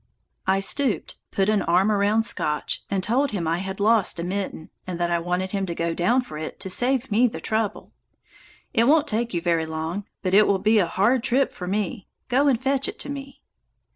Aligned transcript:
I 0.47 0.61
stooped, 0.61 1.17
put 1.29 1.47
an 1.47 1.61
arm 1.61 1.91
around 1.91 2.23
Scotch, 2.23 2.83
and 2.89 3.03
told 3.03 3.29
him 3.29 3.47
I 3.47 3.59
had 3.59 3.79
lost 3.79 4.19
a 4.19 4.23
mitten, 4.23 4.71
and 4.87 4.99
that 4.99 5.11
I 5.11 5.19
wanted 5.19 5.51
him 5.51 5.67
to 5.67 5.75
go 5.75 5.93
down 5.93 6.23
for 6.23 6.39
it 6.39 6.59
to 6.61 6.71
save 6.71 7.11
me 7.11 7.27
the 7.27 7.39
trouble. 7.39 7.93
"It 8.73 8.85
won't 8.87 9.07
take 9.07 9.31
you 9.31 9.41
very 9.41 9.67
long, 9.67 10.05
but 10.23 10.33
it 10.33 10.47
will 10.47 10.57
be 10.57 10.79
a 10.79 10.87
hard 10.87 11.21
trip 11.23 11.53
for 11.53 11.67
me. 11.67 12.07
Go 12.29 12.47
and 12.47 12.59
fetch 12.59 12.87
it 12.87 12.97
to 12.97 13.09
me." 13.11 13.43